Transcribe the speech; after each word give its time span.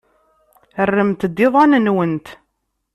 Rremt-d 0.87 1.37
iḍan-nwent. 1.45 2.27